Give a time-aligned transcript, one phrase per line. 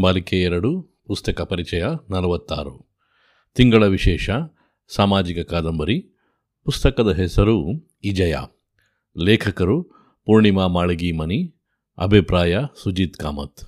[0.00, 2.96] ಬಾಲಿಕೆ ಎರಡು, ಪುಸ್ತಕ ಪರಿಚಯ ನಲವತ್ತಾರು.
[3.54, 4.30] ತಿಂಗಳ ವಿಶೇಷ,
[4.88, 6.00] ಸಾಮಾಜಿಕ ಕಾದಂಬರಿ,
[6.64, 7.64] ಪುಸ್ತಕದ ಹೆಸರು
[8.04, 8.36] ಇಜಯ.
[9.24, 9.82] ಲೇಖಕರು
[10.26, 11.54] ಪೂರ್ಣಿಮಾ ಮಾಳಗಿ ಮನಿ
[11.98, 13.60] ಅಭಿಪ್ರಾಯ ಸುಜಿತ್ ಕಾಮತ್.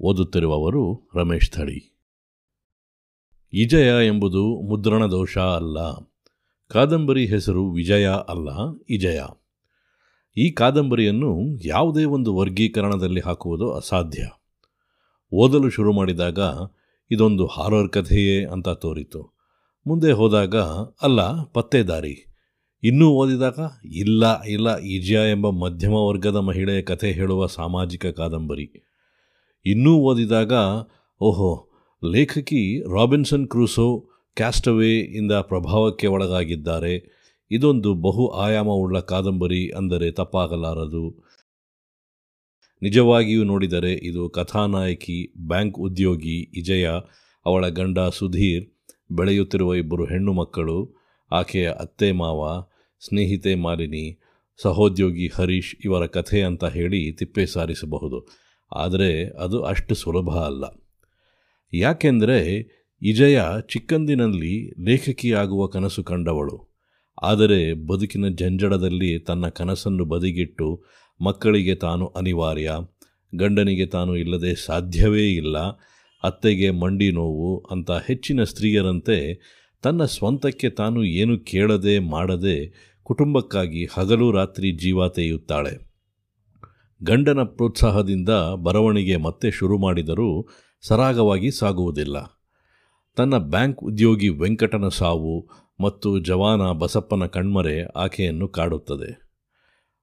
[0.00, 1.98] ಓದುತ್ತಿರುವವರು ರಮೇಶ್ ಥಳಿ.
[3.52, 5.94] ಇಜಯ ಎಂಬುದು ಮುದ್ರಣ ದೋಷ ಅಲ್ಲ.
[6.68, 8.48] ಕಾದಂಬರಿ ಹೆಸರು ವಿಜಯ ಅಲ್ಲ,
[8.90, 9.20] ಇಜಯ.
[10.36, 14.22] ಈ ಕಾದಂಬರಿಯನ್ನು ಯಾವುದೇ ಒಂದು ವರ್ಗೀಕರಣದಲ್ಲಿ ಹಾಕುವುದು ಅಸಾಧ್ಯ.
[15.34, 16.38] ಓದಲು ಶುರು ಮಾಡಿದಾಗ
[17.10, 19.36] ಇದೊಂದು ಹಾರರ್ ಕಥೆಯೇ ಅಂತ ತೋರಿತು.
[19.86, 20.56] ಮುಂದೆ ಹೋದಾಗ,
[21.02, 22.26] ಅಲ್ಲ ಪತ್ತೆದಾರಿ
[22.82, 23.58] ಇನ್ನೂ ಓದಿದಾಗ,
[23.92, 28.84] ಇಲ್ಲ ಇಲ್ಲ, ಈಜಿಯಾ ಎಂಬ ಮಧ್ಯಮ ವರ್ಗದ ಮಹಿಳೆಯ ಕಥೆ ಹೇಳುವ ಸಾಮಾಜಿಕ ಕಾದಂಬರಿ.
[29.66, 30.52] ಇನ್ನೂ ಓದಿದಾಗ,
[31.20, 31.68] ಓಹೋ,
[32.12, 37.24] ಲೇಖಕಿ ರಾಬಿನ್ಸನ್ ಕ್ರೂಸೋ ಕ್ಯಾಸ್ಟವೇ ಇಂದ ಪ್ರಭಾವಕ್ಕೆ ಒಳಗಾಗಿದ್ದಾರೆ.
[37.50, 41.33] ಇದೊಂದು ಬಹು ಆಯಾಮವುಳ್ಳ ಕಾದಂಬರಿ ಅಂದರೆ ತಪ್ಪಾಗಲಾರದು.
[42.82, 46.88] ನಿಜವಾಗಿಯೂ ನೋಡಿದರೆ ಇದು ಕಥಾನಾಯಕಿ, ಬ್ಯಾಂಕ್ ಉದ್ಯೋಗಿ ವಿಜಯ,
[47.46, 48.70] ಅವಳ ಗಂಡ ಸುಧೀರ್,
[49.12, 50.94] ಬೆಳೆಯುತ್ತಿರುವ ಇಬ್ಬರು ಹೆಣ್ಣು ಮಕ್ಕಳು,
[51.32, 52.66] ಆಕೆಯ ಅತ್ತೆ ಮಾವ,
[53.08, 54.20] ಸ್ನೇಹಿತೆ ಮಾಲಿನಿ,
[54.62, 58.28] ಸಹೋದ್ಯೋಗಿ ಹರೀಶ್ ಇವರ ಕಥೆ ಅಂತ ಹೇಳಿ ತಿಪ್ಪೆ ಸಾರಿಸಬಹುದು.
[58.76, 60.64] ಆದರೆ ಅದು ಅಷ್ಟು ಸುಲಭ ಅಲ್ಲ.
[61.72, 62.62] ಯಾಕೆಂದರೆ
[63.02, 63.40] ವಿಜಯ
[63.72, 66.73] ಚಿಕ್ಕಂದಿನಲ್ಲಿ ಲೇಖಕಿಯಾಗುವ ಕನಸು ಕಂಡವಳು.
[67.24, 70.68] ಆದರೆ ಬದುಕಿನ ಜಂಜಡದಲ್ಲಿ ತನ್ನ ಕನಸನ್ನು ಬದಿಗಿಟ್ಟು
[71.20, 72.70] ಮಕ್ಕಳಿಗೆ ತಾನು ಅನಿವಾರ್ಯ,
[73.32, 75.56] ಗಂಡನಿಗೆ ತಾನು ಇಲ್ಲದೆ ಸಾಧ್ಯವೇ ಇಲ್ಲ,
[76.24, 79.18] ಅತ್ತೆಗೆ ಮಂಡಿ ನೋವು ಅಂತ ಹೆಚ್ಚಿನ ಸ್ತ್ರೀಯರಂತೆ
[79.84, 82.56] ತನ್ನ ಸ್ವಂತಕ್ಕೆ ತಾನು ಏನು ಕೇಳದೆ ಮಾಡದೆ
[83.06, 85.74] ಕುಟುಂಬಕ್ಕಾಗಿ ಹಗಲು ರಾತ್ರಿ ಜೀವ ತೆಯುತ್ತಾಳೆ
[87.00, 90.28] ಗಂಡನ ಪ್ರೋತ್ಸಾಹದಿಂದ ಬರವಣಿಗೆ ಮತ್ತೆ ಶುರು ಮಾಡಿದರೂ
[90.84, 92.16] ಸರಾಗವಾಗಿ ಸಾಗುವುದಿಲ್ಲ.
[93.16, 95.34] ತನ್ನ ಬ್ಯಾಂಕ್ ಉದ್ಯೋಗಿ ವೆಂಕಟನ ಸಾವು
[95.80, 99.24] ಮತ್ತು ಜವಾನ ಬಸಪ್ಪನ ಕಣ್ಮರೆ ಆಕೆಯನ್ನು ಕಾಡುತ್ತದೆ.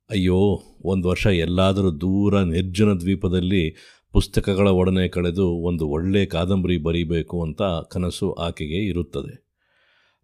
[0.10, 3.76] ಅಯ್ಯೋ, ಒಂದು ವರ್ಷ ಎಲ್ಲಾದರೂ ದೂರ ನಿರ್ಜನ ದ್ವೀಪದಲ್ಲಿ
[4.12, 7.62] ಪುಸ್ತಕಗಳ ಒಡನೆ ಕಳೆದು ಒಂದು ಒಳ್ಳೆಯ ಕಾದಂಬರಿ ಬರೀಬೇಕು ಅಂತ
[7.92, 9.52] ಕನಸು ಆಕೆಗೆ ಇರುತ್ತದೆ.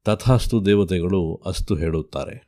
[0.04, 2.48] ತಥಾಸ್ತು ದೇವತೆಗಳು ಅಸ್ತು ಹೇಳುತ್ತಾರೆ.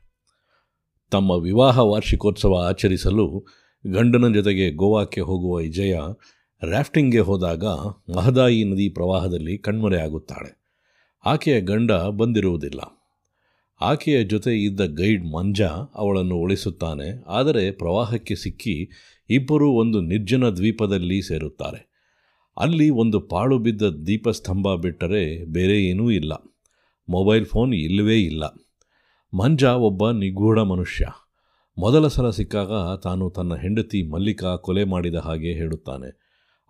[1.10, 3.46] ತಮ್ಮ ವಿವಾಹ ವಾರ್ಷಿಕೋತ್ಸವ ಆಚರಿಸಲು
[3.86, 5.96] ಗಂಡನ ಜೊತೆಗೆ ಗೋವಾಕ್ಕೆ ಹೋಗುವ ವಿಜಯ
[6.70, 7.64] ರಾಫ್ಟಿಂಗ್ಗೆ ಹೋದಾಗ
[8.16, 10.59] ಮಹದಾಯಿ ನದಿ ಪ್ರವಾಹದಲ್ಲಿ ಕಣ್ಮರೆಯಾಗುತ್ತಾಳೆ.
[11.24, 12.80] ಆಕೆಯ ಗಂಡ ಬಂದಿರುವುದಿಲ್ಲ.
[13.80, 15.62] ಆಕೆಯ ಜೊತೆ ಇದ್ದ ಗೈಡ್ ಮಂಜ
[15.94, 18.90] ಅವಳನ್ನು ಉಳಿಸುತ್ತಾನೆ, ಆದರೆ ಪ್ರವಾಹಕ್ಕೆ ಸಿಕ್ಕಿ
[19.30, 21.90] ಇಬ್ಬರೂ ಒಂದು ನಿರ್ಜನ ದ್ವೀಪದಲ್ಲಿ ಸೇರುತ್ತಾರೆ.
[22.58, 26.32] ಅಲ್ಲಿ ಒಂದು ಪಾಳು ಬಿದ್ದ ದೀಪಸ್ತಂಭ ಬಿಟ್ಟರೆ ಬೇರೆ ಏನೂ ಇಲ್ಲ.
[27.08, 28.44] ಮೊಬೈಲ್ ಫೋನ್ ಇಲ್ಲವೇ ಇಲ್ಲ.
[29.34, 31.06] ಮಂಜ ಒಬ್ಬ ನಿಗೂಢ ಮನುಷ್ಯ.
[31.78, 36.08] ಮೊದಲ ಸಲ ಸಿಕ್ಕಾಗ ತಾನು ತನ್ನ ಹೆಂಡತಿ ಮಲ್ಲಿಕಾ ಕೊಲೆ ಮಾಡಿದ ಹಾಗೆ ಹೇಳುತ್ತಾನೆ.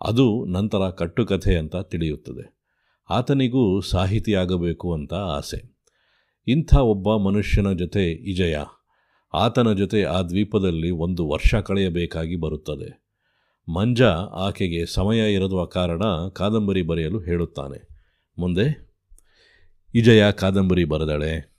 [0.01, 2.60] ಅದು ನಂತರ ಕಟ್ಟುಕಥೆ ಅಂತ ತಿಳಿಯುತ್ತದೆ.
[3.11, 5.71] ಆತನಿಗೂ ಸಾಹಿತಿಯಾಗಬೇಕು ಅಂತ ಆಸೆ.
[6.47, 8.57] ಇಂಥ ಒಬ್ಬ ಮನುಷ್ಯನ ಜೊತೆ ಇಜಯ
[9.33, 13.01] ಆತನ ಜೊತೆ ಆ ದ್ವೀಪದಲ್ಲಿ ಒಂದು ವರ್ಷ ಕಳೆಯಬೇಕಾಗಿ ಬರುತ್ತದೆ.
[13.73, 14.01] ಮಂಜ
[14.31, 16.01] ಆಕೆಗೆ ಸಮಯ ಇರದ ಕಾರಣ
[16.33, 17.87] ಕಾದಂಬರಿ ಬರೆಯಲು ಹೇಳುತ್ತಾನೆ.
[18.39, 18.91] ಮುಂದೆ
[19.95, 21.51] ಇಜಯ ಕಾದಂಬರಿ ಬರೆದಳೆ.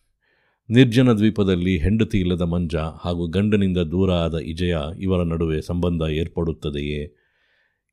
[0.70, 7.16] ನಿರ್ಜನ ದ್ವೀಪದಲ್ಲಿ ಹೆಂಡತಿ ಇಲ್ಲದ ಮಂಜ ಹಾಗೂ ಗಂಡನಿಂದ ದೂರ ಆದ ಇಜಯ ಇವರ ನಡುವೆ ಸಂಬಂಧ ಏರ್ಪಡುತ್ತದೆಯೇ?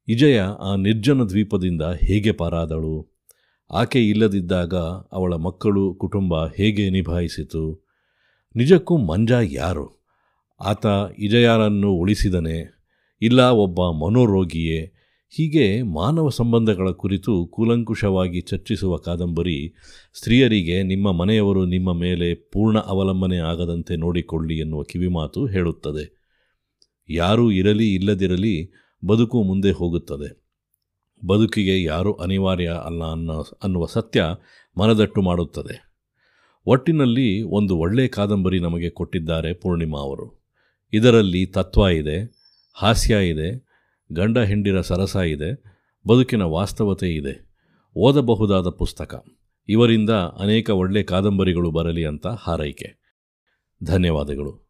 [0.07, 3.18] ಇಜಯ ಆ ನಿರ್ಜನ ದ್ವೀಪದಿಂದ ಹೇಗೆ ಪಾರಾದಳು?
[3.71, 4.75] ಆಕೆ ಇಲ್ಲದಿದ್ದಾಗ
[5.11, 7.85] ಅವಳ ಮಕ್ಕಳು ಕುಟುಂಬ ಹೇಗೆ ನಿಭಾಯಿಸಿತು?
[8.55, 10.07] ನಿಜಕ್ಕೂ ಮಂಜ ಯಾರು?
[10.61, 10.85] ಆತ
[11.19, 12.79] ಇಜಯಾರನ್ನು ಉಳಿಸಿದನೆ,
[13.21, 14.91] ಇಲ್ಲ ಒಬ್ಬ ಮನೋರೋಗಿಯೇ?
[15.29, 19.73] ಹೀಗೆ ಮಾನವ ಸಂಬಂಧಗಳ ಕುರಿತು ಕೂಲಂಕುಷವಾಗಿ ಚರ್ಚಿಸುವ ಕಾದಂಬರಿ
[20.13, 26.05] ಸ್ತ್ರೀಯರಿಗೆ ನಿಮ್ಮ ಮನೆಯವರು ನಿಮ್ಮ ಮೇಲೆ ಪೂರ್ಣ ಅವಲಂಬನೆ ಆಗದಂತೆ ನೋಡಿಕೊಳ್ಳಿ ಎನ್ನುವ ಕಿವಿಮಾತು ಹೇಳುತ್ತದೆ.
[27.09, 28.71] ಯಾರೂ ಇರಲಿ ಇಲ್ಲದಿರಲಿ
[29.05, 30.48] ಬದುಕು ಮುಂದೆ ಹೋಗುತ್ತದೆ.
[31.25, 34.25] ಬದುಕಿಗೆ ಯಾರೂ ಅನಿವಾರ್ಯ ಅಲ್ಲ ಅನ್ನೋ, ಅನ್ನುವ ಸತ್ಯ
[34.79, 35.89] ಮನದಟ್ಟು ಮಾಡುತ್ತದೆ.
[36.65, 40.47] ಒಟ್ಟಿನಲ್ಲಿ ಒಂದು ಒಳ್ಳೆಯ ಕಾದಂಬರಿ ನಮಗೆ ಕೊಟ್ಟಿದ್ದಾರೆ ಪೂರ್ಣಿಮಾ ಅವರು.
[40.93, 42.31] ಇದರಲ್ಲಿ ತತ್ವ ಇದೆ,
[42.73, 43.65] ಹಾಸ್ಯ ಇದೆ,
[44.11, 45.53] ಗಂಡ ಹೆಂಡಿರ ಸರಸ ಇದೆ,
[46.07, 47.49] ಬದುಕಿನ ವಾಸ್ತವತೆ ಇದೆ.
[47.95, 49.25] ಓದಬಹುದಾದ ಪುಸ್ತಕ.
[49.67, 53.19] ಇವರಿಂದ ಅನೇಕ ಒಳ್ಳೆಯ ಕಾದಂಬರಿಗಳು ಬರಲಿ ಅಂತ ಹಾರೈಕೆ.
[53.83, 54.68] ಧನ್ಯವಾದಗಳು.